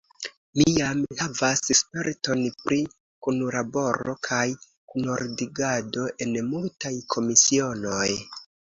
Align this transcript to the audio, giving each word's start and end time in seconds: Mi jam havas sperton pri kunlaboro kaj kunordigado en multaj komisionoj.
Mi 0.59 0.63
jam 0.77 1.03
havas 1.19 1.61
sperton 1.79 2.41
pri 2.63 2.79
kunlaboro 3.27 4.17
kaj 4.31 4.41
kunordigado 4.65 6.11
en 6.29 6.37
multaj 6.51 6.97
komisionoj. 7.17 8.13